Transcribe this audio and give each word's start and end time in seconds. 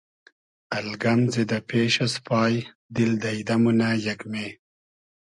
الگئم 0.77 1.21
زیدۂ 1.33 1.57
پېش 1.69 1.95
از 2.05 2.13
پای 2.27 2.53
دیل 2.95 3.11
دݷدۂ 3.23 3.55
مونۂ 3.61 3.89
یېگمې 4.05 4.47